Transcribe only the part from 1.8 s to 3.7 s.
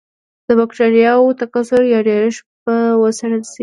یا ډېرښت به وڅېړل شي.